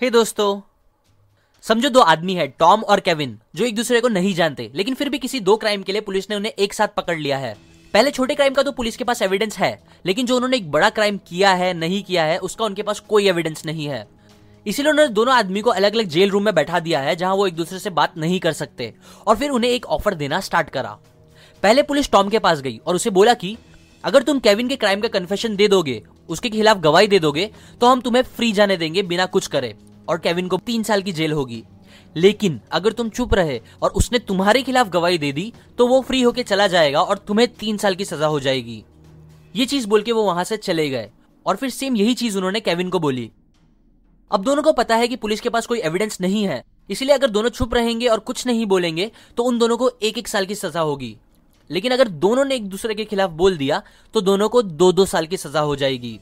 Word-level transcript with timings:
हे 0.00 0.10
दोस्तों। 0.10 0.60
समझो 1.62 1.88
दो 1.88 2.00
आदमी 2.00 2.34
है, 2.34 2.46
टॉम 2.48 2.80
और 2.80 3.00
केविन, 3.00 3.38
जो 3.54 3.64
एक 3.64 3.74
दूसरे 3.74 4.00
को 4.00 4.08
नहीं 4.08 4.34
जानते, 4.34 4.70
लेकिन 4.74 4.94
फिर 4.94 5.08
भी 5.08 5.18
किसी 5.18 5.40
दो 5.40 5.56
क्राइम 5.56 5.82
के 5.82 5.92
लिए 5.92 6.00
पुलिस 6.00 6.30
ने 6.30 6.36
उन्हें 6.36 6.52
एक 6.52 6.74
साथ 6.74 6.88
पकड़ 6.88 7.18
लिया 7.18 7.38
है। 7.38 7.56
पहले 7.94 8.10
छोटे 8.10 8.34
क्राइम 8.34 8.54
का 8.54 8.62
तो 8.62 8.72
पुलिस 8.72 8.96
के 8.96 9.04
पास 9.04 9.22
एविडेंस 9.22 9.58
है, 9.58 9.82
लेकिन 10.06 10.26
जो 10.26 10.36
उन्होंने 10.36 10.56
एक 10.56 10.70
बड़ा 10.70 10.90
क्राइम 10.90 11.18
किया 11.18 11.54
है, 11.54 11.74
नहीं 11.74 12.02
किया 12.02 12.24
है, 12.24 12.38
उसका 12.38 12.64
उनके 12.64 12.82
पास 12.82 13.00
कोई 13.00 13.28
एविडेंस 13.28 13.66
नहीं 13.66 13.86
है। 13.86 14.08
इसीलिए 14.66 14.90
उन्होंने 14.90 15.12
दोनों 15.12 15.34
आदमी 15.34 15.60
को 15.60 15.70
अलग 15.70 15.94
अलग 15.94 16.06
जेल 16.06 16.30
रूम 16.30 16.44
में 16.44 16.54
बैठा 16.54 16.80
दिया 16.80 17.00
है, 17.00 17.16
जहाँ 17.16 17.34
वो 17.34 17.46
एक 17.46 17.54
दूसरे 17.54 17.78
से 17.78 17.90
बात 17.90 18.18
नहीं 18.18 18.40
कर 18.40 18.52
सकते, 18.52 18.94
और 19.26 19.36
फिर 19.36 19.50
उन्हें 19.50 19.70
एक 19.70 19.86
ऑफ़र 19.86 20.14
देना 20.14 20.40
स्टार्ट 20.40 20.70
करा। 20.70 20.98
पहले 21.62 21.82
पुलिस 21.82 22.10
टॉम 22.10 22.28
के 22.28 22.38
पास 22.38 22.60
गई, 22.60 22.80
और 22.86 22.94
उसे 22.94 23.10
बोला 23.10 23.34
कि, 23.34 23.56
अगर 24.04 24.22
तुम 24.22 24.38
केविन 24.38 24.68
के 24.68 24.76
क्राइम 24.76 25.00
का 25.00 25.08
कन्फेशन 25.08 25.56
दे 25.56 25.68
दोगे 25.68 26.02
उसके 26.28 26.50
खिलाफ 26.50 26.76
गवाही 26.76 27.06
दे 27.06 27.18
दोगे 27.18 27.50
तो 27.80 27.86
हम 27.86 28.00
तुम्हें 28.00 28.22
फ्री 28.22 28.52
जाने 28.52 28.76
देंगे 28.76 29.02
बिना 29.02 29.26
कुछ 29.26 29.46
करे। 29.46 29.74
और 30.08 30.18
केविन 30.18 30.48
को 30.48 30.56
तीन 30.56 30.82
साल 30.82 31.02
की 31.02 31.12
जेल 31.12 31.32
होगी। 31.32 31.62
लेकिन 32.16 32.60
अगर 32.72 32.92
तुम 32.92 33.08
चुप 33.08 33.34
रहे 33.34 33.60
और 33.82 33.90
उसने 33.90 34.18
तुम्हारे 34.18 34.62
खिलाफ 34.62 34.88
गवाही 34.88 35.18
दे 35.18 35.32
दी 35.32 35.52
तो 35.78 35.86
वो 35.86 36.00
फ्री 36.00 36.20
होके 36.22 36.42
चला 36.42 36.66
जाएगा 36.66 37.00
और 37.00 37.18
तुम्हें 37.18 37.48
तीन 37.48 37.76
साल 37.76 37.94
की 37.94 38.04
सजा 38.04 38.26
हो 38.26 38.40
जाएगी। 38.40 38.82
ये 39.56 39.66
चीज़ 39.66 39.86
बोल 39.88 40.02
के 40.02 40.12
वो 40.12 40.22
वहाँ 40.22 40.44
से 40.44 40.56
चले 40.56 40.88
गए। 40.90 41.10
और 41.46 41.56
फिर 41.56 41.70
सेम 41.70 41.96
यही 41.96 42.14
चीज़ 42.14 42.36
उन्होंने 42.36 42.60
केविन 42.60 42.88
को 42.88 42.98
बोली। 42.98 43.30
अब 44.30 44.42
दोनों 44.42 44.62
को 44.62 44.72
पता 44.72 44.96
है 44.96 45.08
कि 45.08 45.16
पुलिस 45.16 45.40
के 45.40 45.48
पास 45.48 45.66
कोई 45.66 45.78
एविडेंस 45.78 46.20
नहीं 46.20 46.44
है। 46.44 46.62
इसलिए 46.90 47.14
अगर 47.14 47.30
दोनों 47.30 47.48
चुप 47.48 47.74
रहेंगे 47.74 48.06
और 48.06 48.18
कुछ 48.18 48.46
नहीं 48.46 48.66
बोलेंगे 48.66 49.10
तो 49.36 49.42
उन 49.42 49.58
दोनों 49.58 49.76
को 49.76 49.90
एक 50.02 50.18
एक 50.18 50.28
साल 50.28 50.46
की 50.46 50.54
सजा 50.54 50.80
होगी। 50.80 51.16
लेकिन 51.70 51.92
अगर 51.92 52.08
दोनों 52.08 52.44
ने 52.44 52.54
एक 52.54 52.68
दूसरे 52.68 52.94
के 52.94 53.04
खिलाफ 53.04 53.30
बोल 53.32 53.56
दिया 53.56 53.82
तो 54.14 54.20
दोनों 54.20 54.48
को 54.48 54.62
दो 54.62 54.90
दो 54.92 55.04
साल 55.04 55.26
की 55.26 55.36
सजा 55.36 55.60
हो 55.60 55.76
जाएगी। 55.76 56.18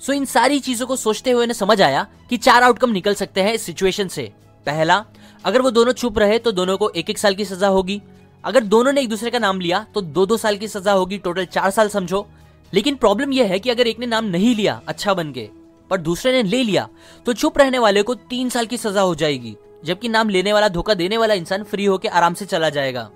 सो 0.00 0.12
इन 0.12 0.24
सारी 0.24 0.58
चीज़ों 0.60 0.86
को 0.86 0.96
सोचते 0.96 1.30
हुए 1.30 1.42
उन्हें 1.42 1.54
समझ 1.54 1.80
आया 1.82 2.06
कि 2.30 2.36
चार 2.36 2.62
आउटकम 2.62 2.90
निकल 2.90 3.14
सकते 3.14 3.42
हैं 3.42 3.52
इस 3.54 3.62
सिचुएशन 3.62 4.08
से। 4.08 4.32
पहला, 4.66 5.04
अगर 5.44 5.62
वो 5.62 5.70
दोनों 5.70 5.92
चुप 5.92 6.18
रहे 6.18 6.38
तो 6.38 6.52
दोनों 6.52 6.76
को 6.76 6.90
एक 6.90 7.10
एक 7.10 7.18
साल 7.18 7.34
की 7.34 7.44
सजा 7.44 7.68
होगी। 7.68 8.00
अगर 8.44 8.64
दोनों 8.64 8.92
ने 8.92 9.00
एक 9.00 9.08
दूसरे 9.08 9.30
का 9.30 9.38
नाम 9.38 9.60
लिया 9.60 9.84
तो 9.94 10.00
दो 10.00 10.26
दो 10.26 10.36
साल 10.36 10.56
की 10.56 10.68
सजा 10.68 10.92
होगी 10.92 11.18
टोटल 11.18 11.44
चार 11.46 11.70
साल 11.70 11.88
समझो। 11.88 12.26
लेकिन 12.72 12.94
प्रॉब्लम 12.96 13.32
यह 13.32 13.46
है 13.46 13.58
कि 13.58 13.70
अगर 13.70 13.86
एक 13.86 13.98
ने 13.98 14.06
नाम 14.06 14.24
नहीं 14.26 14.54
लिया 14.56 14.80
अच्छा 14.88 15.14
बन 15.14 15.32
के 15.32 15.48
पर 15.90 15.98
दूसरे 15.98 16.32
ने 16.32 16.42
ले 16.42 16.62
लिया 16.62 16.88
तो 17.26 17.32
चुप 17.32 17.58
रहने 17.58 17.78
वाले 17.78 18.02
को 18.02 18.14
तीन 18.14 18.48
साल 18.48 18.66
की 18.66 18.76
सजा 18.76 19.00
हो 19.00 19.14
जाएगी, 19.14 19.54
जबकि 19.84 20.08
नाम 20.08 20.28
लेने 20.28 20.52
वाला, 20.52 20.68
धोखा 20.68 20.94
देने 20.94 21.16
वाला 21.16 21.34
इंसान 21.34 21.62
फ्री 21.62 21.84
होकर 21.84 22.08
आराम 22.08 22.34
से 22.34 22.46
चला 22.46 22.70
जाएगा। 22.70 23.08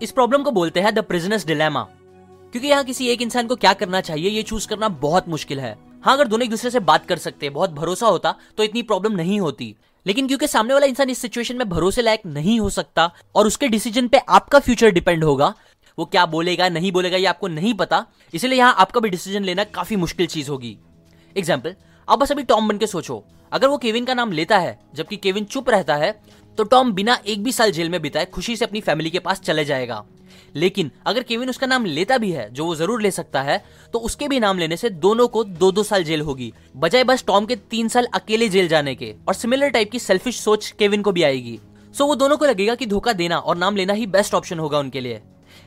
इस 0.00 0.12
प्रॉब्लम 0.12 0.42
को 0.42 0.50
बोलते 0.50 0.80
हैं 0.80 0.94
द 0.94 0.98
प्रिजनर्स 0.98 1.46
डिलेमा 1.46 1.82
क्योंकि 2.52 2.68
यहाँ 2.68 2.84
किसी 2.84 3.06
एक 3.08 3.22
इंसान 3.22 3.46
को 3.46 3.56
क्या 3.56 3.72
करना 3.72 4.00
चाहिए, 4.00 4.30
ये 4.30 4.42
चूज़ 4.42 4.66
करना 4.68 4.88
बहुत 4.88 5.28
मुश्किल 5.28 5.60
है। 5.60 5.76
हाँ 6.04 6.14
अगर 6.14 6.28
दोनों 6.28 6.44
एक 6.44 6.50
दूसरे 6.50 6.70
से 6.70 6.80
बात 6.80 7.06
कर 7.06 7.18
सकते 7.18 7.46
हैं, 7.46 7.52
बहुत 7.54 7.70
भरोसा 7.70 8.06
होता 8.06 8.34
तो 8.56 8.62
इतनी 8.62 8.82
प्रॉब्लम 8.82 9.12
नहीं 9.12 9.38
होती। 9.40 9.74
लेकिन 10.06 10.26
क्योंकि 10.26 10.46
सामने 10.46 10.74
वाला 10.74 10.86
इंसान 10.86 11.10
इस 11.10 11.18
सिचुएशन 11.18 11.56
में 11.56 11.68
भरोसे 11.68 12.02
लायक 12.02 12.20
नहीं 12.26 12.58
हो 12.60 12.70
सकता, 12.70 13.10
और 13.34 13.46
उसके 13.46 13.68
डिसीज़न 13.68 14.08
पे 14.08 14.18
आपका 14.18 14.58
फ्यूचर 14.58 14.90
डिपेंड 14.90 15.24
होगा, 15.24 15.54
वो 15.98 16.04
क्या 16.04 16.24
बोलेगा, 16.26 16.68
नहीं 16.68 16.92
बोलेगा, 16.92 17.16
ये 17.16 17.26
आपको 17.26 17.48
नहीं 17.48 17.74
पता, 17.74 18.04
इसलिए 18.34 18.58
यहाँ 18.58 18.74
आपका 18.78 19.00
भी 19.00 19.10
डिसीज़न 19.10 19.44
लेना 19.44 19.64
काफ़ी 19.66 19.96
मुश्किल 19.96 20.26
चीज़ 20.26 20.50
होगी। 20.50 20.76
एग्ज़ाम्पल 21.36 21.74
आप 22.08 22.18
बस 22.18 22.32
अभी 22.32 22.42
टॉम 22.42 22.68
बन 22.68 22.78
के 22.78 22.86
सोचो। 22.86 23.22
अगर 23.52 23.68
वो 23.68 23.78
केविन 23.78 24.04
का 24.04 24.14
नाम 24.14 24.32
लेता 24.32 24.58
है, 24.58 24.78
जबकि 24.94 25.16
केविन 25.16 25.44
चुप 25.44 25.70
रहता 25.70 25.96
है 25.96 26.12
तो 26.60 26.64
टॉम 26.64 26.92
बिना 26.92 27.16
एक 27.26 27.42
भी 27.42 27.52
साल 27.52 27.70
जेल 27.72 27.88
में 27.90 28.00
बिताए 28.02 28.24
खुशी 28.24 28.56
से 28.56 28.64
अपनी 28.64 28.80
फैमिली 28.80 29.10
के 29.10 29.18
पास 29.18 29.40
चले 29.40 29.64
जाएगा। 29.64 30.02
लेकिन 30.54 30.90
अगर 31.06 31.22
केविन 31.22 31.50
उसका 31.50 31.66
नाम 31.66 31.84
लेता 31.84 32.18
भी 32.18 32.30
है, 32.32 32.48
जो 32.52 32.64
वो 32.64 32.74
ज़रूर 32.74 33.02
ले 33.02 33.10
सकता 33.10 33.42
है 33.42 33.56
तो 33.92 33.98
उसके 33.98 34.28
भी 34.28 34.40
नाम 34.40 34.58
लेने 34.58 34.76
से 34.76 34.90
दोनों 34.90 35.26
को 35.28 35.44
दो 35.44 35.70
दो 35.72 35.82
साल 35.82 36.04
जेल 36.04 36.20
होगी, 36.20 36.52
बजाय 36.76 37.04
बस 37.04 37.24
टॉम 37.26 37.46
के 37.46 37.56
तीन 37.70 37.88
साल 37.88 38.08
अकेले 38.14 38.48
जेल 38.48 38.68
जाने 38.68 38.94
के। 38.94 39.14
और 39.28 39.34
सिमिलर 39.34 39.68
टाइप 39.68 39.90
की 39.90 39.98
सेल्फिश 39.98 40.40
सोच 40.40 40.70
केविन 40.70 41.02
को 41.02 41.12
भी 41.12 41.22
आएगी। 41.22 41.58
सो 41.94 42.06
वो 42.06 42.14
दोनों 42.14 42.36
को 42.36 42.44
लगेगा 42.44 42.74
कि 42.74 42.86
धोखा 42.86 43.12
देना 43.12 43.38
और 43.38 43.56
नाम 43.56 43.76
लेना 43.76 43.92
ही 43.92 44.06
बेस्ट 44.08 44.34
ऑप्शन 44.34 44.58
होगा 44.58 44.78
उनके 44.78 45.00
लिए। 45.00 45.20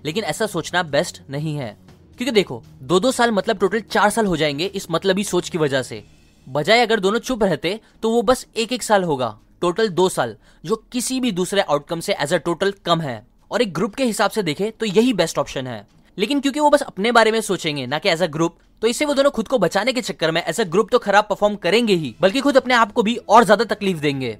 लेकिन 0.05 0.23
ऐसा 0.23 0.45
सोचना 0.47 0.83
बेस्ट 0.83 1.21
नहीं 1.29 1.55
है। 1.55 1.75
क्योंकि 2.17 2.31
देखो 2.31 2.63
दो 2.81 2.99
दो 2.99 3.11
साल 3.11 3.31
मतलब 3.31 3.57
टोटल 3.57 3.81
चार 3.81 4.09
साल 4.09 4.25
हो 4.25 4.37
जाएँगे 4.37 4.65
इस 4.65 4.87
मतलबी 4.91 5.23
सोच 5.23 5.49
की 5.49 5.57
वजह 5.57 5.81
से। 5.81 6.03
बजाय 6.47 6.81
अगर 6.81 6.99
दोनों 6.99 7.19
चुप 7.19 7.43
रहते 7.43 7.79
तो 8.03 8.09
वो 8.09 8.21
बस 8.21 8.45
एक 8.55 8.73
एक 8.73 8.83
साल 8.83 9.03
होगा। 9.03 9.37
टोटल 9.63 9.89
दो 9.89 10.07
साल, 10.09 10.35
जो 10.63 10.75
किसी 10.91 11.19
भी 11.19 11.31
दूसरे 11.33 11.61
आउटकम 11.61 11.99
से 11.99 12.13
एज 12.15 12.33
अ 12.33 12.37
टोटल 12.39 12.73
कम 12.85 13.01
है। 13.01 13.25
और 13.51 13.61
एक 13.61 13.73
ग्रुप 13.73 13.95
के 13.95 14.03
हिसाब 14.05 14.31
से 14.31 14.43
देखे 14.43 14.69
तो 14.71 14.85
यही 14.87 15.13
बेस्ट 15.15 15.37
ऑप्शन 15.39 15.67
है। 15.67 15.85
लेकिन 16.17 16.39
क्योंकि 16.39 16.59
वो 16.59 16.69
बस 16.69 16.81
अपने 16.83 17.11
बारे 17.11 17.31
में 17.31 17.39
सोचेंगे, 17.41 17.85
ना 17.87 17.99
कि 17.99 18.09
एज 18.09 18.21
अ 18.21 18.27
ग्रुप 18.27 18.57
तो 18.81 18.87
इससे 18.87 19.05
वो 19.05 19.13
दोनों 19.13 19.31
खुद 19.31 19.47
को 19.47 19.57
बचाने 19.59 19.93
के 19.93 20.01
चक्कर 20.01 20.31
में 20.31 20.41
एज 20.43 20.59
अ 20.61 20.63
ग्रुप 20.65 20.89
तो 20.91 20.99
खराब 20.99 21.25
परफॉर्म 21.25 21.55
करेंगे 21.57 21.93
ही, 21.95 22.15
बल्कि 22.21 22.41
खुद 22.41 22.57
अपने 22.57 22.73
आप 22.73 22.91
को 22.91 23.03
भी 23.03 23.15
और 23.15 23.43
ज़्यादा 23.43 23.65
तकलीफ़ 23.65 23.99
देंगे। 23.99 24.37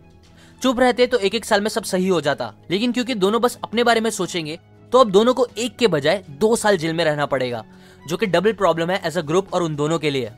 चुप 0.62 0.80
रहते 0.80 1.08
तो 1.08 1.18
एक 1.20 1.36
एक 1.36 1.46
साल 1.46 1.62
में 1.62 1.70
सब 1.70 1.84
सही 1.86 2.08
हो 2.08 2.20
जाता। 2.22 2.54
लेकिन 2.72 2.92
क्योंकि 2.92 3.16
दोनों 3.16 3.42
बस 3.42 3.58
अपने 3.64 3.84
बारे 3.84 4.02
में 4.02 4.10
सोचेंगे 4.12 4.60
तो 4.92 5.00
अब 5.00 5.12
दोनों 5.12 5.34
को 5.34 5.48
एक 5.58 5.76
के 5.78 5.88
बजाय 5.88 6.24
दो 6.32 6.56
साल 6.56 6.78
जेल 6.78 6.94
में 6.94 7.04
रहना 7.06 7.26
पड़ेगा, 7.26 7.64
जो 8.02 8.18
कि 8.18 8.26
डबल 8.28 8.54
प्रॉब्लम 8.54 8.90
है 8.90 9.02
एज 9.06 9.18
अ 9.18 9.22
ग्रुप 9.24 9.54
और 9.54 9.64
उन 9.64 9.76
दोनों 9.76 10.00
के 10.00 10.10
लिए। 10.10 10.32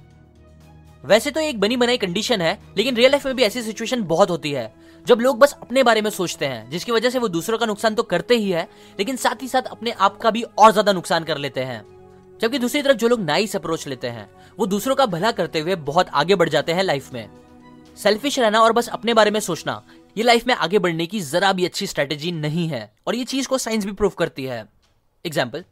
वैसे 1.05 1.31
तो 1.31 1.39
एक 1.39 1.59
बनी 1.59 1.77
बनाई 1.77 1.97
कंडीशन 1.97 2.41
है, 2.41 2.57
लेकिन 2.77 2.95
रियल 2.95 3.11
लाइफ 3.11 3.25
में 3.25 3.35
भी 3.35 3.43
ऐसी 3.43 3.61
सिचुएशन 3.61 4.03
बहुत 4.03 4.29
होती 4.29 4.51
है, 4.51 4.73
जब 5.05 5.19
लोग 5.19 5.39
बस 5.39 5.55
अपने 5.61 5.83
बारे 5.83 6.01
में 6.01 6.09
सोचते 6.09 6.45
हैं, 6.45 6.69
जिसकी 6.69 6.91
वजह 6.91 7.09
से 7.09 7.19
वो 7.19 7.27
दूसरों 7.27 7.57
का 7.57 7.66
नुकसान 7.66 7.95
तो 7.95 8.03
करते 8.03 8.35
ही 8.35 8.49
है, 8.51 8.67
लेकिन 8.99 9.16
साथ 9.16 9.41
ही 9.41 9.47
साथ 9.47 9.61
अपने 9.61 9.91
आप 9.91 10.17
का 10.17 10.31
भी 10.31 10.43
और 10.43 10.71
ज़्यादा 10.71 10.93
नुकसान 10.93 11.23
कर 11.23 11.38
लेते 11.38 11.63
हैं। 11.63 11.83
जबकि 12.39 12.59
दूसरी 12.59 12.81
तरफ़ 12.81 12.97
जो 12.97 13.07
लोग 13.07 13.21
नाइस 13.21 13.55
अप्रोच 13.55 13.88
लेते 13.88 14.07
हैं, 14.07 14.29
वो 14.57 14.66
दूसरों 14.66 14.95
का 14.95 15.05
भला 15.05 15.31
करते 15.31 15.59
हुए 15.59 15.75
बहुत 15.75 16.09
आगे 16.13 16.35
बढ़ 16.35 16.49
जाते 16.49 16.71
हैं 16.71 16.83
लाइफ 16.83 17.13
में। 17.13 17.29
सेल्फिश 17.97 18.39
रहना 18.39 18.61
और 18.61 18.73
बस 18.73 18.87
अपने 18.89 19.13
बारे 19.13 19.31
में 19.31 19.39
सोचना, 19.39 19.81
ये 20.16 20.23
लाइफ 20.23 20.47
में 20.47 20.53
आगे 20.53 20.79
बढ़ने 20.79 21.05
की 21.05 21.19
जरा 21.22 21.53
भी 21.53 21.66
अच्छी 21.66 21.87
स्ट्रेटेजी 21.87 22.31
नहीं 22.31 22.67
है, 22.67 22.91
और 23.07 23.16
ये 23.16 23.23
चीज़ 23.25 23.47
को 23.47 23.57
साइंस 23.57 23.85
भी 23.85 23.91
प्रूव 23.91 24.11
करती 24.17 24.43
है। 24.43 24.66
एग्ज़ाम्पल 25.25 25.63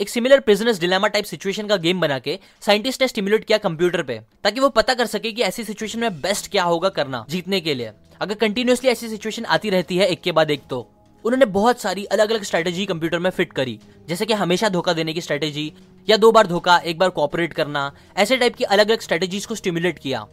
एक 0.00 0.08
similar 0.08 0.40
prisoner's 0.40 0.78
dilemma 0.80 1.08
type 1.08 1.24
situation 1.24 1.66
का 1.66 1.76
गेम 1.76 2.00
बना 2.00 2.18
के 2.18 2.38
साइंटिस्ट 2.62 3.00
ने 3.02 3.06
स्टिमुलेट 3.08 3.44
किया 3.44 3.56
कंप्यूटर 3.58 4.02
पे, 4.02 4.18
ताकि 4.44 4.60
वो 4.60 4.68
पता 4.68 4.94
कर 4.94 5.06
सके 5.06 5.32
कि 5.32 5.42
ऐसी 5.42 5.64
सिचुएशन 5.64 6.00
में 6.00 6.20
बेस्ट 6.20 6.50
क्या 6.50 6.64
होगा 6.64 6.88
करना, 6.88 7.24
जीतने 7.30 7.60
के 7.60 7.74
लिए। 7.74 7.90
अगर 8.20 8.34
कंटिन्यूसली 8.34 8.90
ऐसी 8.90 9.08
सिचुएशन 9.08 9.44
आती 9.46 9.70
रहती 9.70 9.96
है 9.96 10.06
एक 10.06 10.20
के 10.20 10.32
बाद 10.32 10.50
एक 10.50 10.62
तो। 10.70 10.78
उन्होंने 11.24 11.46
बहुत 11.48 11.80
सारी 11.80 12.04
अलग 12.06 12.30
अलग 12.30 12.42
स्ट्रेटेजी 12.42 12.86
कंप्यूटर 12.86 13.18
में 13.18 13.30
फिट 13.30 13.52
करी, 13.52 13.78
जैसे 14.08 14.26
कि 14.26 14.34
हमेशा 14.34 14.68
धोखा 14.68 14.92
देने 14.92 15.14
की 15.14 15.20
स्ट्रेटेजी 15.20 15.72
या 16.08 16.16
दो 16.16 16.32
बार 16.32 16.46
धोखा, 16.46 16.76
एक 16.78 16.98
बार 16.98 17.10
कॉपरेट 17.10 17.52
करना, 17.52 17.90
ऐसे 18.16 18.36
टाइप 18.36 18.56
की 18.56 18.64
अलग 18.64 18.90
अलग 18.90 19.00
स्ट्रेटेजीज 19.00 19.46
को 19.46 19.54
स्टिमुलेट 19.54 19.98
किया, 19.98 20.26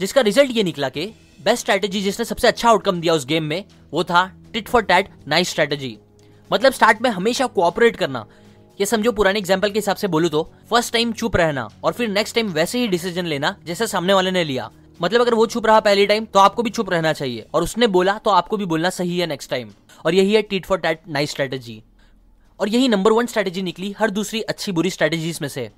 जिसका 0.00 0.20
रिज़ल्ट 0.20 0.56
ये 0.56 0.62
निकला 0.62 0.88
कि 0.88 1.06
बेस्ट 1.44 1.60
स्ट्रेटेजी 1.60 2.00
जिसने 2.00 2.24
सबसे 2.24 2.48
अच्छा 2.48 2.68
आउटकम 2.68 3.00
दिया 3.00 3.14
उस 3.14 3.26
गेम 3.26 3.44
में, 3.44 3.64
वो 3.92 4.04
था 4.04 4.30
tit 4.52 4.68
for 4.68 4.82
tat 4.82 5.08
nice 5.28 5.50
strategy 5.50 5.96
मतलब 6.50 6.72
स्टार्ट 6.72 7.00
में 7.02 7.08
हमेशा 7.10 7.46
कोऑपरेट 7.48 7.96
करना 7.96 8.26
ये 8.82 8.86
समझो 8.86 9.10
पुराने 9.12 9.38
एग्ज़ाम्पल 9.38 9.70
के 9.70 9.78
हिसाब 9.78 9.96
से 9.96 10.08
बोलू 10.08 10.28
तो 10.28 10.42
फ़र्स्ट 10.70 10.92
टाइम 10.92 11.10
चुप 11.12 11.36
रहना 11.36 11.68
और 11.84 11.92
फिर 11.92 12.08
नेक्स्ट 12.10 12.34
टाइम 12.34 12.48
वैसे 12.52 12.78
ही 12.78 12.86
डिसीज़न 12.88 13.26
लेना 13.26 13.54
जैसे 13.66 13.86
सामने 13.86 14.14
वाले 14.14 14.30
ने 14.30 14.42
लिया। 14.44 14.68
मतलब 15.00 15.20
अगर 15.20 15.34
वो 15.34 15.44
चुप 15.46 15.66
रहा 15.66 15.80
पहली 15.80 16.06
टाइम 16.06 16.24
तो 16.24 16.38
आपको 16.38 16.62
भी 16.62 16.70
चुप 16.70 16.90
रहना 16.90 17.12
चाहिए। 17.12 17.46
और 17.54 17.62
उसने 17.62 17.86
बोला 17.88 18.16
तो 18.18 18.30
आपको 18.30 18.56
भी 18.56 18.64
बोलना 18.64 18.90
सही 18.90 19.18
है 19.18 19.26
नेक्स्ट 19.26 19.50
टाइम 19.50 19.70
और 20.04 20.14
यही 20.14 20.34
है 20.34 20.42
tit 20.42 20.66
for 20.66 20.78
tat 20.78 21.08
nice 21.08 21.30
strategy 21.30 21.82
और 22.60 22.68
यही 22.68 22.88
नंबर 22.88 23.12
वन 23.12 23.26
स्ट्रेटेजी 23.26 23.62
निकली 23.62 23.94
हर 23.98 24.10
दूसरी 24.10 24.40
अच्छी 24.44 24.72
बुरी 24.72 24.90
स्ट्रेटेजीज 24.90 25.38
में 25.42 25.48
से। 25.48 25.68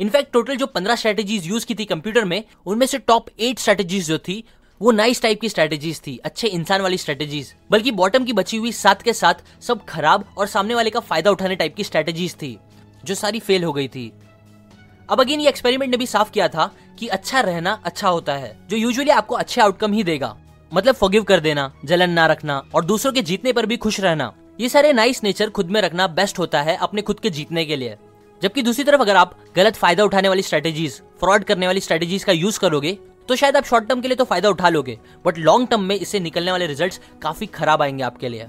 इनफैक्ट 0.00 0.32
टोटल 0.32 0.56
जो 0.56 0.66
पंद्रह 0.68 0.96
स्ट्रेटेजीज 0.96 1.46
यूज़ 1.46 1.66
की 1.66 1.74
थी 1.74 1.84
कंप्यूटर 1.86 2.24
में, 2.24 2.42
उनमें 2.66 2.86
से 2.86 2.98
टॉप 3.00 3.28
एट 3.40 3.58
स्ट्रेटेजीज 3.58 4.08
जो 4.08 4.18
थी 4.18 4.42
वो 4.80 4.90
नाइस 4.90 5.20
टाइप 5.22 5.40
की 5.40 5.48
स्ट्रेटेजीज 5.48 6.00
थी, 6.00 6.16
अच्छे 6.16 6.48
इंसान 6.48 6.80
वाली 6.80 6.98
स्ट्रेटेजीज 6.98 7.52
बल्कि 7.70 7.90
बॉटम 7.90 8.24
की 8.24 8.32
बची 8.32 8.56
हुई 8.56 8.72
साथ 8.72 9.02
के 9.02 9.12
साथ 9.12 9.34
सब 9.62 9.84
खराब 9.84 10.24
और 10.38 10.46
सामने 10.46 10.74
वाले 10.74 10.90
का 10.90 11.00
फ़ायदा 11.00 11.30
उठाने 11.30 11.56
टाइप 11.56 11.74
की 11.76 11.84
स्ट्रेटेजीज 11.84 12.34
थी, 12.34 12.58
जो 13.04 13.14
सारी 13.14 13.40
फेल 13.40 13.64
हो 13.64 13.72
गई 13.72 13.88
थी। 13.88 14.12
अब 15.08 15.20
अगेन 15.20 15.40
ये 15.40 15.48
एक्सपेरिमेंट 15.48 15.90
ने 15.90 15.96
भी 15.96 16.06
साफ़ 16.06 16.30
किया 16.30 16.48
था 16.48 16.70
कि 16.98 17.08
अच्छा 17.08 17.40
रहना 17.40 17.72
अच्छा 17.84 18.08
होता 18.08 18.34
है, 18.34 18.56
जो 18.70 18.76
यूजुअली 18.76 19.10
आपको 19.10 19.34
अच्छे 19.34 19.60
आउटकम 19.60 19.92
ही 19.92 20.04
देगा। 20.04 20.36
मतलब 20.72 20.94
फॉरगिव 20.94 21.22
कर 21.22 21.40
देना, 21.40 21.72
जलन 21.84 22.10
ना 22.10 22.26
रखना 22.26 22.62
और 22.74 22.84
दूसरों 22.84 23.12
के 23.12 23.22
जीतने 23.22 23.52
पर 23.52 23.66
भी 23.66 23.76
खुश 23.76 24.00
रहना। 24.00 24.32
ये 24.60 24.68
सारे 24.68 24.92
नाइस 24.92 25.22
नेचर 25.24 25.50
खुद 25.50 25.70
में 25.70 25.80
रखना 25.82 26.06
बेस्ट 26.08 26.38
होता 26.38 26.62
है 26.62 26.76
अपने 26.76 27.02
खुद 27.02 27.20
के 27.20 27.30
जीतने 27.30 27.64
के 27.64 27.76
लिए। 27.76 27.96
जबकि 28.42 28.62
दूसरी 28.62 28.84
तरफ़ 28.84 29.00
अगर 29.00 29.16
आप 29.16 29.38
गलत 29.56 29.76
फ़ायदा 29.76 30.04
उठाने 30.04 30.28
वाली 30.28 30.42
स्ट्रेटेजीज 30.42 31.00
फ्रॉड 31.20 31.44
करने 31.44 31.66
वाली 31.66 31.80
स्ट्रेटेजीज 31.80 32.24
का 32.24 32.32
यूज़ 32.32 32.58
करोगे 32.60 32.98
तो 33.28 33.36
शायद 33.36 33.56
आप 33.56 33.64
शॉर्ट 33.64 33.88
टर्म 33.88 34.00
के 34.00 34.08
लिए 34.08 34.16
तो 34.16 34.24
फ़ायदा 34.24 34.48
उठा 34.48 34.68
लोगे 34.68 34.98
बट 35.24 35.38
लॉन्ग 35.38 35.68
टर्म 35.68 35.82
में 35.82 35.94
इससे 35.96 36.20
निकलने 36.20 36.52
वाले 36.52 36.66
रिजल्ट्स 36.66 37.00
काफ़ी 37.22 37.46
खराब 37.48 37.82
आएँगे 37.82 38.02
आपके 38.02 38.28
लिए। 38.28 38.46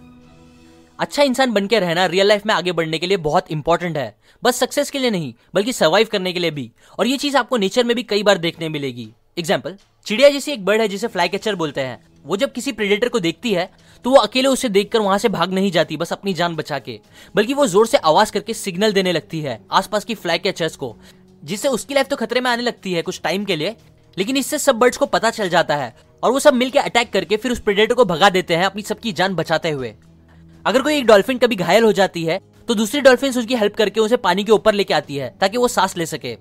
अच्छा 0.99 1.23
इंसान 1.23 1.51
बन 1.53 1.67
के 1.67 1.79
रहना 1.79 2.05
रियल 2.05 2.27
लाइफ 2.27 2.45
में 2.45 2.53
आगे 2.53 2.71
बढ़ने 2.71 2.97
के 2.99 3.07
लिए 3.07 3.17
बहुत 3.19 3.51
इंपॉर्टेंट 3.51 3.97
है, 3.97 4.15
बस 4.43 4.55
सक्सेस 4.55 4.89
के 4.91 4.99
लिए 4.99 5.09
नहीं, 5.11 5.33
बल्कि 5.53 5.73
सर्वाइव 5.73 6.07
करने 6.11 6.33
के 6.33 6.39
लिए 6.39 6.51
भी। 6.51 6.71
और 6.99 7.07
ये 7.07 7.17
चीज़ 7.17 7.37
आपको 7.37 7.57
नेचर 7.57 7.83
में 7.83 7.95
भी 7.95 8.03
कई 8.03 8.23
बार 8.23 8.37
देखने 8.37 8.69
मिलेगी। 8.69 9.09
एग्ज़ाम्पल 9.37 9.77
चिड़िया 10.07 10.29
जैसी 10.29 10.51
एक 10.51 10.65
बर्ड 10.65 10.81
है 10.81 10.87
जिसे 10.87 11.07
फ्लाई 11.07 11.29
कैचर 11.29 11.55
बोलते 11.55 11.81
हैं। 11.81 11.99
वो 12.25 12.37
जब 12.37 12.51
किसी 12.51 12.71
प्रेडेटर 12.71 13.09
को 13.09 13.19
देखती 13.19 13.53
है 13.53 13.69
तो 14.05 14.09
वो 14.09 14.17
अकेले 14.17 14.47
उसे 14.47 14.69
देखकर 14.69 14.99
वहाँ 14.99 15.17
से 15.17 15.29
भाग 15.29 15.53
नहीं 15.53 15.71
जाती, 15.71 15.97
बस 15.97 16.11
अपनी 16.13 16.33
जान 16.33 16.55
बचा 16.55 16.79
के। 16.79 16.99
बल्कि 17.35 17.53
वो 17.53 17.65
ज़ोर 17.67 17.87
से 17.87 17.97
आवाज़ 17.99 18.31
करके 18.31 18.53
सिग्नल 18.55 18.93
देने 18.93 19.11
लगती 19.13 19.39
है 19.41 19.59
आसपास 19.71 20.05
की 20.05 20.15
फ्लाई 20.15 20.39
कैचर्स 20.39 20.75
को, 20.75 20.95
जिससे 21.43 21.67
उसकी 21.69 21.93
लाइफ 21.93 22.07
तो 22.07 22.15
खतरे 22.15 22.41
में 22.41 22.49
आने 22.51 22.63
लगती 22.63 22.93
है 22.93 23.01
कुछ 23.01 23.21
टाइम 23.23 23.45
के 23.45 23.55
लिए। 23.55 23.75
लेकिन 24.17 24.37
इससे 24.37 24.57
सब 24.59 24.75
बर्ड्स 24.75 24.97
को 24.97 25.05
पता 25.05 25.29
चल 25.29 25.49
जाता 25.49 25.75
है 25.75 25.95
और 26.23 26.31
वो 26.31 26.39
सब 26.39 26.53
मिलकर 26.53 26.79
अटैक 26.79 27.11
करके 27.13 27.37
फिर 27.37 27.51
उस 27.51 27.59
प्रेडेटर 27.59 27.93
को 27.93 28.05
भगा 28.05 28.29
देते 28.29 28.55
हैं 28.55 28.65
अपनी 28.65 28.81
सबकी 28.81 29.11
जान 29.13 29.35
बचाते 29.35 29.69
हुए। 29.69 29.93
अगर 30.65 30.81
कोई 30.81 30.97
एक 30.97 31.05
डॉल्फिन 31.05 31.37
कभी 31.37 31.55
घायल 31.55 31.83
हो 31.83 31.91
जाती 31.93 32.23
है 32.25 32.39
तो 32.67 32.75
दूसरी 32.75 33.01
डॉल्फिन 33.01 33.29
उसकी 33.31 33.55
हेल्प 33.55 33.75
करके 33.75 33.99
उसे 33.99 34.17
पानी 34.17 34.43
के 34.43 34.51
ऊपर 34.51 34.73
लेके 34.73 34.93
आती 34.93 35.15
है, 35.15 35.33
ताकि 35.39 35.57
वो 35.57 35.67
सांस 35.67 35.97
ले 35.97 36.05
सके। 36.05 36.37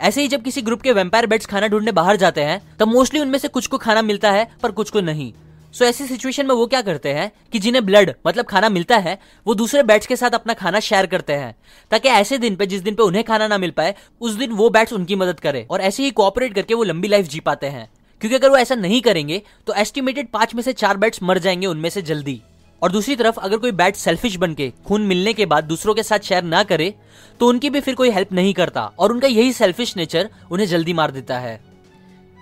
ऐसे 0.00 0.22
ही 0.22 0.28
जब 0.28 0.42
किसी 0.42 0.62
ग्रुप 0.62 0.82
के 0.82 0.92
वेम्पायर 0.92 1.26
बेड्स 1.26 1.46
खाना 1.46 1.68
ढूँढने 1.68 1.92
बाहर 1.92 2.16
जाते 2.16 2.42
हैं 2.42 2.60
तो 2.76 2.86
मोस्टली 2.86 3.20
उनमें 3.20 3.38
से 3.38 3.48
कुछ 3.48 3.66
को 3.66 3.78
खाना 3.78 4.02
मिलता 4.02 4.30
है, 4.32 4.48
पर 4.62 4.70
कुछ 4.70 4.90
को 4.90 5.00
नहीं। 5.02 5.32
सो 5.72 5.84
ऐसी 5.84 6.06
सिचुएशन 6.06 6.46
में 6.46 6.54
वो 6.54 6.66
क्या 6.66 6.80
करते 6.82 7.12
हैं 7.12 7.30
कि 7.52 7.58
जिन्हें 7.58 7.84
ब्लड 7.86 8.12
मतलब 8.26 8.44
खाना 8.44 8.68
मिलता 8.68 8.96
है, 8.96 9.18
वो 9.46 9.54
दूसरे 9.54 9.82
बैट्स 9.82 10.06
के 10.06 10.16
साथ 10.16 10.30
अपना 10.30 10.54
खाना 10.54 10.80
शेयर 10.80 11.06
करते 11.06 11.32
हैं। 11.32 11.54
ताकि 11.90 12.08
ऐसे 12.08 12.38
दिन 12.38 12.56
पे, 12.56 12.66
जिस 12.66 12.82
दिन 12.82 12.94
पे 12.94 13.02
उन्हें 13.02 13.24
खाना 13.24 13.48
ना 13.48 13.58
मिल 13.58 13.70
पाए, 13.70 13.94
उस 14.20 14.32
दिन 14.32 14.50
वो 14.50 14.70
बैट्स 14.70 14.92
उनकी 14.92 15.16
मदद 15.16 15.40
करे 15.40 15.66
और 15.70 15.80
ऐसे 15.80 16.02
ही 16.02 16.10
कोऑपरेट 16.10 16.54
करके 16.54 16.74
वो 16.74 16.84
लंबी 16.84 17.08
लाइफ 17.08 17.28
जी 17.28 17.40
पाते 17.40 17.66
हैं। 17.66 17.88
क्योंकि 18.20 18.36
अगर 18.36 18.50
वो 18.50 18.56
ऐसा 18.56 18.74
नहीं 18.74 19.00
करेंगे 19.00 19.42
तो 19.66 19.74
एस्टिमेटेड 19.74 20.28
पाँच 20.28 20.54
में 20.54 20.62
से 20.62 20.72
चार 20.72 20.96
बैट्स 20.96 21.22
मर 21.22 21.38
जाएँगे 21.38 21.66
उनमें 21.66 21.90
से 21.90 22.02
जल्दी। 22.02 22.40
और 22.82 22.92
दूसरी 22.92 23.16
तरफ़, 23.16 23.38
अगर 23.38 23.56
कोई 23.56 23.72
बैट 23.72 23.96
सेल्फिश 23.96 24.36
बन 24.36 24.54
के 24.54 24.72
खून 24.86 25.02
मिलने 25.02 25.32
के 25.32 25.46
बाद 25.46 25.64
दूसरों 25.64 25.94
के 25.94 26.02
साथ 26.02 26.18
शेयर 26.18 26.42
ना 26.42 26.62
करे 26.62 26.94
तो 27.40 27.48
उनकी 27.48 27.70
भी 27.70 27.80
फिर 27.80 27.94
कोई 27.94 28.10
हेल्प 28.10 28.32
नहीं 28.32 28.54
करता 28.54 28.84
और 28.98 29.12
उनका 29.12 29.28
यही 29.28 29.52
सेल्फिश 29.52 29.96
नेचर 29.96 30.30
उन्हें 30.50 30.66
जल्दी 30.66 30.92
मार 30.92 31.10
देता 31.10 31.38
है। 31.38 31.60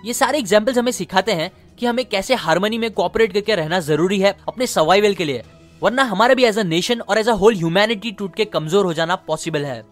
ये 0.05 0.13
सारे 0.13 0.37
एग्जाम्पल्स 0.39 0.77
हमें 0.77 0.91
सिखाते 0.91 1.31
हैं 1.31 1.51
कि 1.79 1.85
हमें 1.85 2.05
कैसे 2.05 2.35
हारमोनी 2.37 2.77
में 2.77 2.89
कोऑपरेट 2.91 3.33
करके 3.33 3.55
रहना 3.55 3.79
ज़रूरी 3.81 4.19
है 4.19 4.35
अपने 4.47 4.67
सर्वाइवल 4.67 5.13
के 5.13 5.25
लिए। 5.25 5.43
वरना 5.81 6.03
हमारा 6.05 6.33
भी 6.33 6.43
एज 6.45 6.57
अ 6.59 6.63
नेशन 6.65 7.01
और 7.01 7.17
एज 7.17 7.29
अ 7.29 7.33
होल 7.35 7.55
ह्यूमैनिटी 7.55 8.11
टूट 8.11 8.35
के 8.35 8.45
कमज़ोर 8.47 8.85
हो 8.85 8.93
जाना 8.93 9.15
पॉसिबल 9.27 9.65
है। 9.65 9.83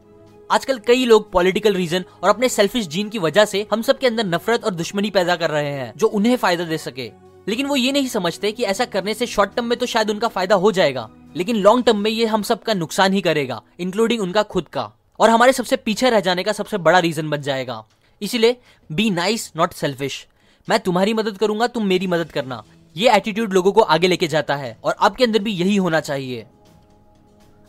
आजकल 0.50 0.78
कई 0.88 1.06
लोग 1.06 1.32
पॉलिटिकल 1.32 1.74
रीजन 1.74 2.04
और 2.24 2.30
अपने 2.30 2.50
सेल्फिश 2.50 2.88
जीन 2.88 3.10
की 3.10 3.20
वजह 3.20 3.46
से 3.46 3.66
हम 3.72 3.82
सब 3.82 3.98
के 4.00 4.08
अंदर 4.08 4.26
नफरत 4.26 4.64
और 4.64 4.74
दुश्मनी 4.74 5.10
पैदा 5.12 5.36
कर 5.36 5.50
रहे 5.50 5.72
हैं, 5.72 5.92
जो 5.98 6.08
उन्हें 6.10 6.36
फ़ायदा 6.38 6.64
दे 6.66 6.78
सके। 6.80 7.10
लेकिन 7.48 7.66
वो 7.66 7.76
ये 7.76 7.92
नहीं 7.92 8.08
समझते 8.10 8.52
कि 8.52 8.64
ऐसा 8.66 8.86
करने 8.88 9.14
से 9.14 9.26
शॉर्ट 9.28 9.56
टर्म 9.56 9.66
में 9.66 9.78
तो 9.80 9.86
शायद 9.86 10.10
उनका 10.10 10.28
फ़ायदा 10.28 10.56
हो 10.56 10.72
जाएगा, 10.72 11.10
लेकिन 11.36 11.56
लॉन्ग 11.58 11.86
टर्म 11.86 11.98
में 11.98 12.10
ये 12.12 12.26
हम 12.26 12.42
सबका 12.44 12.74
नुकसान 12.74 13.14
ही 13.14 13.22
करेगा 13.22 13.62
इंक्लूडिंग 13.80 14.22
उनका 14.22 14.44
खुद 14.46 14.68
का। 14.68 14.92
और 15.20 15.30
हमारे 15.30 15.54
सबसे 15.54 15.76
पीछे 15.78 16.10
रह 16.10 16.20
जाने 16.20 16.44
का 16.44 16.52
सबसे 16.52 16.78
बड़ा 16.80 17.00
रीजन 17.00 17.30
बन 17.30 17.42
जाएगा। 17.42 17.84
इसीलिए 18.22 18.58
बी 18.90 19.10
नाइस 19.12 19.52
नॉट 19.58 19.74
सेल्फिश 19.74 20.26
मैं 20.68 20.80
तुम्हारी 20.80 21.14
मदद 21.14 21.38
करूँगा, 21.38 21.68
तुम 21.68 21.86
मेरी 21.86 22.08
मदद 22.08 22.32
करना। 22.32 22.64
ये 22.96 23.12
एटीट्यूड 23.12 23.54
लोगों 23.54 23.72
को 23.72 23.82
आगे 23.82 24.08
लेके 24.08 24.28
जाता 24.28 24.56
है 24.56 24.78
और 24.84 24.96
आपके 25.00 25.24
अंदर 25.24 25.40
भी 25.40 25.52
यही 25.52 25.76
होना 25.76 26.00
चाहिए। 26.00 26.46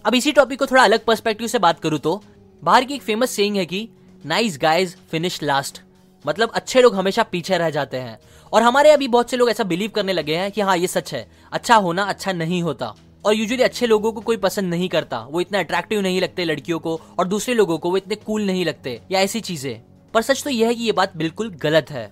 अब 0.05 0.15
इसी 0.15 0.33
टॉपिक 0.33 0.59
को 0.59 0.67
थोड़ा 0.67 0.83
अलग 0.85 1.05
पर्सपेक्टिव 1.05 1.47
से 1.47 1.59
बात 1.59 1.81
करूँ 1.81 1.99
तो 1.99 2.23
बाहर 2.63 2.85
की 2.85 2.95
एक 2.95 3.03
फ़ेमस 3.03 3.31
सेइंग 3.31 3.57
है 3.57 3.67
कि 3.67 3.89
नाइस 4.25 4.59
गाइज़ 4.63 4.97
फिनिश 5.11 5.43
लास्ट 5.43 5.81
मतलब 6.25 6.51
अच्छे 6.51 6.83
लोग 6.83 6.95
हमेशा 6.95 7.23
पीछे 7.23 7.59
रह 7.59 7.71
जाते 7.71 7.97
हैं। 7.97 8.19
और 8.53 8.63
हमारे 8.63 8.91
अभी 8.91 9.09
बहुत 9.09 9.31
से 9.31 9.37
लोग 9.37 9.51
ऐसा 9.51 9.65
बिलीव 9.65 9.91
करने 9.91 10.13
लगे 10.13 10.37
हैं 10.37 10.51
कि 10.53 10.61
हाँ 10.61 10.77
ये 10.77 10.87
सच 10.87 11.13
है। 11.15 11.27
अच्छा 11.53 11.77
होना 11.77 12.03
अच्छा 12.03 12.33
नहीं 12.33 12.63
होता। 12.63 12.95
और 13.25 13.35
यूजुअली 13.35 13.63
अच्छे 13.63 13.87
लोगों 13.87 14.13
को 14.13 14.21
कोई 14.21 14.37
पसंद 14.37 14.71
नहीं 14.71 14.89
करता। 14.89 15.19
वो 15.21 15.41
इतना 15.41 15.59
अट्रैक्टिव 15.59 16.01
नहीं 16.01 16.21
लगते 16.21 16.45
लड़कियों 16.45 16.79
को 16.79 17.01
और 17.19 17.29
दूसरे 17.29 17.55
लोगों 17.55 17.79
को 17.79 17.91
वो 17.91 17.97
इतने 17.97 18.15
कूल 18.17 18.47
नहीं 18.47 18.65
लगते, 18.65 19.01
या 19.11 19.21
ऐसी 19.21 19.41
चीज़ें। 19.41 19.81
पर 20.15 20.23
सच 20.23 20.43
तो 20.45 20.51
यह 20.51 20.67
है 20.67 20.75
कि 20.75 20.83
ये 20.83 20.93
बात 20.93 21.17
बिल्कुल 21.17 21.51
गलत 21.63 21.91
है। 21.91 22.11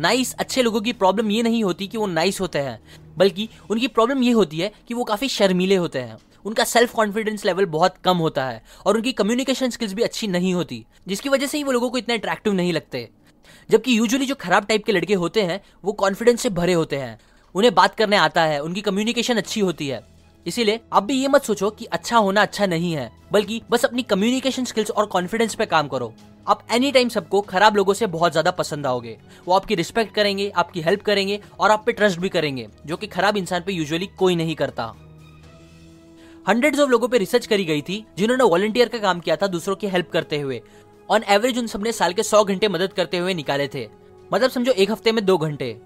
नाइस 0.00 0.32
अच्छे 0.34 0.62
लोगों 0.62 0.80
की 0.80 0.92
प्रॉब्लम 0.92 1.30
ये 1.30 1.42
नहीं 1.42 1.64
होती 1.64 1.86
कि 1.86 1.98
वो 1.98 2.06
नाइस 2.06 2.40
होते 2.40 2.58
हैं, 2.58 2.80
बल्कि 3.16 3.48
उनकी 3.70 3.88
प्रॉब्लम 3.88 4.22
ये 4.22 4.30
होती 4.32 4.58
है 4.58 4.72
कि 4.88 4.94
वो 4.94 5.04
काफ़ी 5.04 5.28
शर्मीले 5.28 5.76
होते 5.76 5.98
हैं। 5.98 6.16
उनका 6.44 6.64
सेल्फ 6.64 6.94
कॉन्फिडेंस 6.94 7.44
लेवल 7.44 7.64
बहुत 7.64 7.96
कम 8.04 8.16
होता 8.16 8.44
है 8.44 8.62
और 8.86 8.96
उनकी 8.96 9.12
कम्युनिकेशन 9.12 9.70
स्किल्स 9.70 9.92
भी 9.92 10.02
अच्छी 10.02 10.26
नहीं 10.26 10.54
होती, 10.54 10.84
जिसकी 11.08 11.28
वजह 11.28 11.46
से 11.46 11.58
ही 11.58 11.64
वो 11.64 11.72
लोगों 11.72 11.90
को 11.90 11.98
इतने 11.98 12.14
अट्रैक्टिव 12.14 12.52
नहीं 12.52 12.72
लगते। 12.72 13.08
जबकि 13.70 13.98
यूजुअली 13.98 14.26
जो 14.26 14.34
खराब 14.34 14.64
टाइप 14.64 14.84
के 14.84 14.92
लड़के 14.92 15.14
होते 15.14 15.42
हैं, 15.42 15.60
वो 15.84 15.92
कॉन्फिडेंस 15.92 16.40
से 16.40 16.50
भरे 16.50 16.72
होते 16.72 16.96
हैं। 16.96 17.20
उन्हें 17.54 17.74
बात 17.74 17.94
करने 17.94 18.16
आता 18.16 18.42
है, 18.42 18.62
उनकी 18.62 18.80
कम्युनिकेशन 18.80 19.36
अच्छी 19.36 19.60
होती 19.60 19.88
है। 19.88 20.19
इसीलिए 20.46 20.80
आप 20.92 21.02
भी 21.02 21.14
ये 21.14 21.28
मत 21.28 21.42
सोचो 21.42 21.70
कि 21.70 21.84
अच्छा 21.86 22.16
होना 22.16 22.42
अच्छा 22.42 22.66
नहीं 22.66 22.92
है, 22.92 23.10
बल्कि 23.32 23.60
बस 23.70 23.84
अपनी 23.84 24.02
कम्युनिकेशन 24.02 24.64
स्किल्स 24.64 24.90
और 24.90 25.06
कॉन्फिडेंस 25.06 25.54
पे 25.54 25.66
काम 25.66 25.88
करो। 25.88 26.12
आप 26.46 26.66
एनी 26.72 26.90
टाइम 26.92 27.08
सबको 27.08 27.40
खराब 27.42 27.76
लोगों 27.76 27.94
से 27.94 28.06
बहुत 28.06 28.32
ज़्यादा 28.32 28.50
पसंद 28.50 28.86
आओगे। 28.86 29.16
वो 29.46 29.54
आपकी 29.54 29.74
रिस्पेक्ट 29.74 30.14
करेंगे, 30.14 30.48
आपकी 30.50 30.80
हेल्प 30.80 31.02
करेंगे 31.02 31.40
और 31.60 31.70
आप 31.70 31.82
पे 31.86 31.92
ट्रस्ट 31.92 32.18
भी 32.20 32.28
करेंगे, 32.28 32.66
जो 32.86 32.96
कि 32.96 33.06
खराब 33.06 33.36
इंसान 33.36 33.62
पे 33.62 33.72
यूजुअली 33.72 34.06
कोई 34.18 34.36
नहीं 34.36 34.54
करता। 34.54 34.92
हंड्रेड्स 36.46 36.80
ऑफ़ 36.80 36.90
लोगों 36.90 37.08
पे 37.08 37.18
रिसर्च 37.18 37.46
करी 37.46 37.64
गई 37.64 37.82
थी, 37.82 38.04
जिन्होंने 38.18 38.44
वॉलंटियर 38.44 38.88
का 38.88 38.98
काम 38.98 39.20
किया 39.20 39.36
था 39.36 39.46
दूसरों 39.46 39.76
की 39.76 39.86
हेल्प 39.86 40.10
करते 40.10 40.38
हुए। 40.40 40.60
ऑन 41.08 41.22
एवरेज 41.28 41.58
उन 41.58 41.66
सबने 41.66 41.92
साल 41.92 42.12
के 42.12 42.22
सौ 42.22 42.42
घंटे 42.44 42.68
मदद 42.68 42.92
करते 42.92 43.18
हुए 43.18 43.34
निकाले 43.34 43.68
थे। 43.68 43.86
मतलब 44.30 44.50
समझो 44.50 44.72
एक 44.72 44.90
हफ़्ते 44.90 45.12
में 45.12 45.24
दो 45.24 45.36
घंटे। 45.38 45.76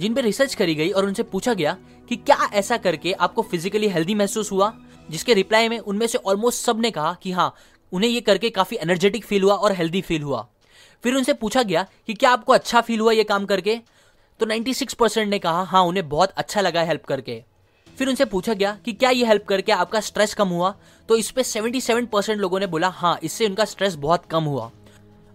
जिन 0.00 0.14
पे 0.14 0.20
रिसर्च 0.20 0.54
करी 0.54 0.74
गई 0.74 0.90
और 0.90 1.06
उनसे 1.06 1.22
पूछा 1.22 1.54
गया 1.54 1.76
कि 2.08 2.16
क्या 2.16 2.50
ऐसा 2.54 2.76
करके 2.76 3.12
आपको 3.12 3.42
फिजिकली 3.42 3.88
हेल्दी 3.88 4.14
महसूस 4.14 4.52
हुआ, 4.52 4.72
जिसके 5.10 5.34
रिप्लाई 5.34 5.68
में 5.68 5.78
उनमें 5.78 6.06
से 6.06 6.18
ऑलमोस्ट 6.18 6.64
सबने 6.64 6.90
कहा 6.90 7.16
कि 7.22 7.32
हाँ 7.32 7.54
उन्हें 7.92 8.10
ये 8.10 8.20
करके 8.20 8.50
काफ़ी 8.50 8.76
एनर्जेटिक 8.76 9.24
फील 9.24 9.42
हुआ 9.42 9.54
और 9.54 9.72
हेल्दी 9.72 10.00
फील 10.00 10.22
हुआ। 10.22 10.46
फिर 11.04 11.14
उनसे 11.14 11.32
पूछा 11.32 11.62
गया 11.62 11.86
कि 12.06 12.14
क्या 12.14 12.30
आपको 12.30 12.52
अच्छा 12.52 12.80
फील 12.80 13.00
हुआ 13.00 13.12
ये 13.12 13.24
काम 13.24 13.44
करके? 13.44 13.78
तो 14.40 14.46
96 14.46 14.94
परसेंट 14.94 15.28
ने 15.30 15.38
कहा 15.38 15.62
हाँ 15.62 15.82
उन्हें 15.82 16.08
बहुत 16.08 16.30
अच्छा 16.30 16.60
लगा 16.60 16.82
हेल्प 16.82 17.04
करके। 17.04 17.42
फिर 17.96 18.08
उनसे 18.08 18.24
पूछा 18.24 18.54
गया 18.54 18.76
कि 18.84 18.92
क्या 18.92 19.10
ये 19.10 19.26
हेल्प 19.26 19.44
करके 19.44 19.72
आपका 19.72 20.00
स्ट्रेस 20.00 20.34
कम 20.34 20.48
हुआ? 20.48 20.74
तो 21.08 21.16
इस 21.16 21.30
पे 21.30 21.42
77 21.42 22.06
परसेंट 22.06 22.38
लोगों 22.40 22.60
ने 22.60 22.66
बोला 22.66 22.88
हाँ 22.88 23.18
इससे 23.22 23.46
उनका 23.46 23.64
स्ट्रेस 23.64 23.94
बहुत 23.94 24.26
कम 24.26 24.44
हुआ। 24.44 24.70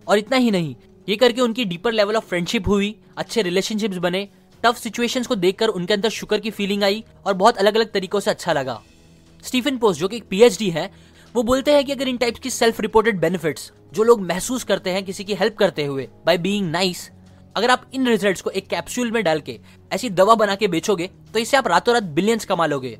और 0.08 0.18
इतना 0.18 0.38
ही 0.38 0.52
नहीं, 0.52 0.76
ये 1.08 1.16
करके 1.16 1.42
उनकी 1.42 1.66
डीपर 1.66 1.92
लेवल 1.92 2.16
ऑफ़ 2.16 2.26
फ्रेंडशिप 2.26 2.68
हुई, 2.68 2.96
अच्छे 3.18 3.42
रिलेशनशिप्स 3.42 3.98
बने 3.98 4.28
टफ 4.64 4.78
सिचुएशंस 4.78 5.28
को 5.28 5.36
देखकर 5.36 5.68
उनके 5.68 5.94
अंदर 5.94 6.10
शुक्र 6.10 6.40
की 6.40 6.52
फीलिंग 6.52 6.84
आई 6.84 7.04
और 7.26 7.34
बहुत 7.34 7.58
अलग 7.58 7.76
अलग 7.76 7.92
तरीकों 7.92 8.20
से 8.20 8.32
अच्छा 8.32 8.54
लगा। 8.54 8.82
स्टीफन 9.44 9.78
पोस्ट 9.78 10.00
जो 10.00 10.08
कि 10.08 10.18
एक 10.18 10.28
पीएचडी 10.30 10.70
है, 10.70 10.90
वो 11.36 11.44
बोलते 11.44 11.74
हैं 11.74 11.86
कि 11.86 11.92
अगर 11.92 12.08
इन 12.08 12.18
टाइप्स 12.18 12.40
की 12.40 12.50
सेल्फ 12.50 12.82
रिपोर्टेड 12.82 13.20
बेनिफिट्स 13.20 13.72
जो 13.94 14.04
लोग 14.04 14.22
महसूस 14.22 14.64
करते 14.64 14.90
हैं 14.90 15.04
किसी 15.04 15.24
की 15.24 15.34
हेल्प 15.34 15.56
करते 15.58 15.86
हुए 15.86 16.08
बाय 16.26 16.38
बीइंग 16.38 16.70
नाइस 16.72 17.10
अगर 17.56 17.70
आप 17.70 17.86
इन 17.94 18.08
रिजल्ट्स 18.08 18.42
को 18.42 18.50
एक 18.50 18.68
कैप्सूल 18.68 19.12
में 19.12 19.24
डाल 19.24 19.40
के, 19.40 19.60
ऐसी 19.92 20.10
दवा 20.10 20.36
बना 20.36 20.56
के 20.56 20.68
बेचोगे 20.68 21.10
तो 21.34 21.40
इससे 21.40 21.58
आप 21.58 21.68
रातों 21.68 21.94
रात 21.94 22.04
बिलियंस 22.04 22.46
कमा 22.46 22.66
लोगे 22.66 22.98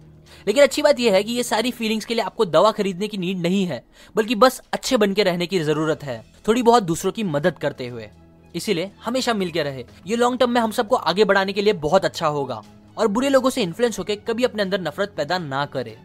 लेकिन 0.48 0.64
अच्छी 0.64 0.82
बात 0.82 1.00
यह 1.00 1.14
है 1.14 1.24
कि 1.24 1.32
ये 1.32 1.44
सारी 1.44 1.72
फीलिंग्स 1.72 2.06
के 2.06 2.14
लिए 2.14 2.24
आपको 2.24 2.46
दवा 2.46 2.72
खरीदने 2.72 3.08
की 3.08 3.18
नीड 3.18 3.40
नहीं 3.40 3.66
है, 3.66 3.84
बल्कि 4.16 4.36
बस 4.36 4.62
अच्छे 4.74 4.98
बन 4.98 5.14
के 5.14 5.24
रहने 5.24 5.48
की 5.48 5.60
ज़रूरत 5.60 6.04
है, 6.04 6.24
थोड़ी 6.48 6.64
बहुत 6.64 6.84
दूसरों 6.84 7.12
की 7.12 7.24
मदद 7.24 7.58
करते 7.58 7.88
हुए। 7.88 8.10
इसीलिए 8.56 8.92
हमेशा 9.04 9.34
मिलकर 9.34 9.64
रहे। 9.64 9.86
ये 10.08 10.16
लॉन्ग 10.16 10.40
टर्म 10.40 10.52
में 10.52 10.62
हम 10.62 10.72
सबको 10.72 10.96
आगे 10.96 11.26
बढ़ाने 11.26 11.54
के 11.54 11.62
लिए 11.62 11.74
बहुत 11.76 12.06
अच्छा 12.06 12.28
होगा। 12.28 12.62
और 12.98 13.08
बुरे 13.08 13.30
लोगों 13.30 13.50
से 13.50 13.62
इन्फ्लुएंस 13.64 14.00
होकर 14.00 14.16
कभी 14.28 14.44
अपने 14.44 14.64
अंदर 14.64 14.82
नफरत 14.82 15.14
पैदा 15.18 15.38
ना 15.38 15.66
करे। 15.66 15.98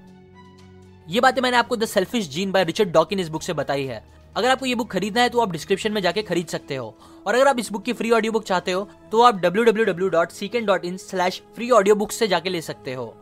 ये 1.09 1.21
बातें 1.21 1.41
मैंने 1.43 1.57
आपको 1.57 1.77
the 1.77 1.85
selfish 1.85 2.29
gene 2.29 2.53
by 2.53 2.65
Richard 2.65 2.93
Dawkin 2.93 3.21
इस 3.21 3.29
बुक 3.29 3.43
से 3.43 3.53
बताई 3.53 3.85
है। 3.85 4.05
अगर 4.37 4.51
आपको 4.51 4.67
ये 4.67 4.75
बुक 4.75 4.91
खरीदना 4.91 5.23
है 5.23 5.29
तो 5.29 5.41
आप 5.41 5.53
डिस्क्रिप्शन 5.53 5.93
में 5.93 6.01
जाके 6.03 6.23
खरीद 6.23 6.47
सकते 6.47 6.77
हो। 6.77 6.95
और 7.27 7.35
अगर 7.35 7.49
आप 7.49 7.59
इस 7.59 7.71
बुक 7.73 7.85
की 7.85 7.93
फ्री 7.93 8.11
ऑडियो 8.11 8.33
बुक 8.33 8.45
चाहते 8.45 8.73
हो 8.73 8.89
तो 9.13 9.23
आप 9.23 9.41
फ्री 11.55 11.71
ऑडियो 11.71 11.95
बुक 11.95 12.13
से 12.13 12.29
जाके 12.29 12.51
ले 12.51 12.61
सकते 12.63 12.95
हो। 12.95 13.15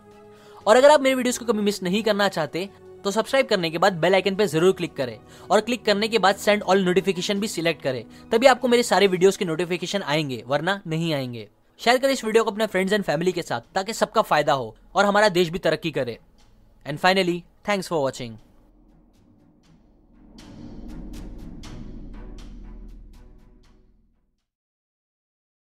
और 0.66 0.76
अगर 0.76 0.90
आप 0.90 1.02
मेरे 1.02 1.14
वीडियोस 1.14 1.38
को 1.38 1.44
कभी 1.44 1.62
मिस 1.62 1.82
नहीं 1.82 2.02
करना 2.02 2.28
चाहते 2.28 2.68
तो 3.04 3.10
सब्सक्राइब 3.10 3.46
करने 3.46 3.70
के 3.70 3.78
बाद 3.78 3.92
बेल 4.00 4.14
आइकन 4.14 4.34
पर 4.34 4.46
ज़रूर 4.46 4.72
क्लिक 4.72 4.94
करें 4.96 5.18
और 5.50 5.60
क्लिक 5.60 5.84
करने 5.84 6.08
के 6.08 6.18
बाद 6.18 6.36
सेंड 6.36 6.62
ऑल 6.62 6.84
नोटिफिकेशन 6.84 7.40
भी 7.40 7.48
सिलेक्ट 7.48 7.82
करें। 7.82 8.04
तभी 8.32 8.46
आपको 8.46 8.68
मेरे 8.68 8.82
सारे 8.82 9.06
वीडियोस 9.06 9.36
के 9.36 9.44
नोटिफिकेशन 9.44 10.02
आएँगे, 10.02 10.42
वरना 10.46 10.80
नहीं 10.86 11.12
आएँगे। 11.14 11.48
शेयर 11.80 11.98
करें 11.98 12.12
इस 12.12 12.24
वीडियो 12.24 12.44
को 12.44 12.50
अपने 12.50 12.66
फ्रेंड्स 12.66 12.92
एंड 12.92 13.04
फैमिली 13.04 13.32
के 13.32 13.42
साथ 13.42 13.74
ताकि 13.74 13.92
सबका 13.92 14.22
फ़ायदा 14.22 14.52
हो 14.52 14.74
और 14.94 15.04
हमारा 15.04 15.28
देश 15.28 15.48
भी 15.48 15.58
तरक्की 15.58 15.90
करे। 15.90 16.18
And 16.86 16.98
finally 16.98 17.42
thanks 17.68 17.88
for 17.88 18.10
watching. 18.10 18.32